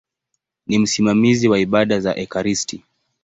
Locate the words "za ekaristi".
1.99-2.83